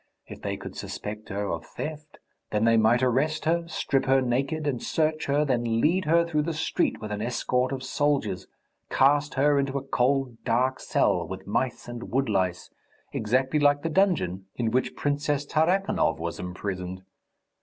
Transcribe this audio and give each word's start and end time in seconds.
If 0.25 0.41
they 0.41 0.57
could 0.57 0.75
suspect 0.75 1.29
her 1.29 1.45
of 1.51 1.63
theft, 1.63 2.17
then 2.49 2.65
they 2.65 2.75
might 2.75 3.03
arrest 3.03 3.45
her, 3.45 3.67
strip 3.67 4.05
her 4.05 4.19
naked, 4.19 4.65
and 4.65 4.81
search 4.81 5.27
her, 5.27 5.45
then 5.45 5.79
lead 5.79 6.05
her 6.05 6.25
through 6.25 6.41
the 6.41 6.55
street 6.55 6.99
with 6.99 7.11
an 7.11 7.21
escort 7.21 7.71
of 7.71 7.83
soldiers, 7.83 8.47
cast 8.89 9.35
her 9.35 9.59
into 9.59 9.77
a 9.77 9.83
cold, 9.83 10.43
dark 10.43 10.79
cell 10.79 11.27
with 11.27 11.45
mice 11.45 11.87
and 11.87 12.09
woodlice, 12.11 12.71
exactly 13.13 13.59
like 13.59 13.83
the 13.83 13.89
dungeon 13.89 14.47
in 14.55 14.71
which 14.71 14.95
Princess 14.95 15.45
Tarakanov 15.45 16.17
was 16.17 16.39
imprisoned. 16.39 17.03